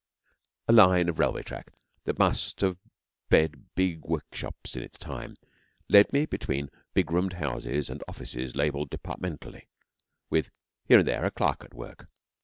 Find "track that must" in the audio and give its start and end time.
1.43-2.61